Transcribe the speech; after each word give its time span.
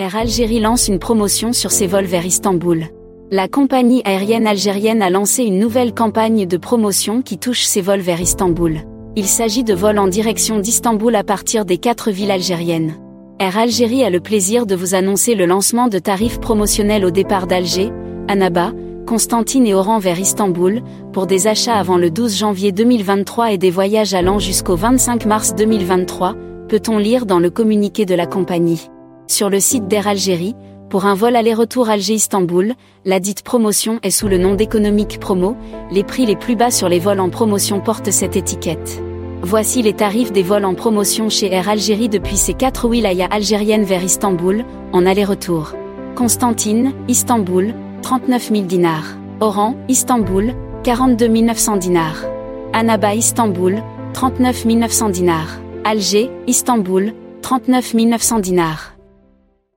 Air 0.00 0.14
Algérie 0.14 0.60
lance 0.60 0.86
une 0.86 1.00
promotion 1.00 1.52
sur 1.52 1.72
ses 1.72 1.88
vols 1.88 2.04
vers 2.04 2.24
Istanbul. 2.24 2.84
La 3.32 3.48
compagnie 3.48 4.00
aérienne 4.04 4.46
algérienne 4.46 5.02
a 5.02 5.10
lancé 5.10 5.42
une 5.42 5.58
nouvelle 5.58 5.92
campagne 5.92 6.46
de 6.46 6.56
promotion 6.56 7.20
qui 7.20 7.36
touche 7.36 7.64
ses 7.64 7.80
vols 7.80 7.98
vers 7.98 8.20
Istanbul. 8.20 8.78
Il 9.16 9.26
s'agit 9.26 9.64
de 9.64 9.74
vols 9.74 9.98
en 9.98 10.06
direction 10.06 10.60
d'Istanbul 10.60 11.16
à 11.16 11.24
partir 11.24 11.64
des 11.64 11.78
quatre 11.78 12.12
villes 12.12 12.30
algériennes. 12.30 12.94
Air 13.40 13.58
Algérie 13.58 14.04
a 14.04 14.10
le 14.10 14.20
plaisir 14.20 14.66
de 14.66 14.76
vous 14.76 14.94
annoncer 14.94 15.34
le 15.34 15.46
lancement 15.46 15.88
de 15.88 15.98
tarifs 15.98 16.38
promotionnels 16.38 17.04
au 17.04 17.10
départ 17.10 17.48
d'Alger, 17.48 17.90
Annaba, 18.28 18.70
Constantine 19.04 19.66
et 19.66 19.74
Oran 19.74 19.98
vers 19.98 20.20
Istanbul, 20.20 20.80
pour 21.12 21.26
des 21.26 21.48
achats 21.48 21.74
avant 21.74 21.98
le 21.98 22.12
12 22.12 22.36
janvier 22.36 22.70
2023 22.70 23.50
et 23.50 23.58
des 23.58 23.72
voyages 23.72 24.14
allant 24.14 24.38
jusqu'au 24.38 24.76
25 24.76 25.26
mars 25.26 25.56
2023, 25.56 26.36
peut-on 26.68 26.98
lire 26.98 27.26
dans 27.26 27.40
le 27.40 27.50
communiqué 27.50 28.06
de 28.06 28.14
la 28.14 28.26
compagnie. 28.26 28.88
Sur 29.28 29.50
le 29.50 29.60
site 29.60 29.86
d'Air 29.88 30.08
Algérie, 30.08 30.56
pour 30.88 31.04
un 31.04 31.14
vol 31.14 31.36
aller-retour 31.36 31.90
Alger-Istanbul, 31.90 32.72
la 33.04 33.20
dite 33.20 33.42
promotion 33.42 34.00
est 34.02 34.10
sous 34.10 34.26
le 34.26 34.38
nom 34.38 34.54
d'économique 34.54 35.20
promo, 35.20 35.54
les 35.90 36.02
prix 36.02 36.24
les 36.24 36.34
plus 36.34 36.56
bas 36.56 36.70
sur 36.70 36.88
les 36.88 36.98
vols 36.98 37.20
en 37.20 37.28
promotion 37.28 37.78
portent 37.78 38.10
cette 38.10 38.36
étiquette. 38.36 39.02
Voici 39.42 39.82
les 39.82 39.92
tarifs 39.92 40.32
des 40.32 40.42
vols 40.42 40.64
en 40.64 40.74
promotion 40.74 41.28
chez 41.28 41.52
Air 41.52 41.68
Algérie 41.68 42.08
depuis 42.08 42.38
ces 42.38 42.54
quatre 42.54 42.88
wilayas 42.88 43.28
algériennes 43.30 43.84
vers 43.84 44.02
Istanbul, 44.02 44.64
en 44.94 45.04
aller-retour. 45.04 45.74
Constantine, 46.14 46.94
Istanbul, 47.06 47.74
39 48.00 48.50
000 48.50 48.62
dinars. 48.62 49.14
Oran, 49.40 49.76
Istanbul, 49.88 50.54
42 50.84 51.28
900 51.28 51.76
dinars. 51.76 52.24
Annaba, 52.72 53.14
Istanbul, 53.14 53.82
39 54.14 54.64
900 54.64 55.10
dinars. 55.10 55.60
Alger, 55.84 56.30
Istanbul, 56.46 57.12
39 57.42 57.92
900 57.92 58.38
dinars. 58.38 58.97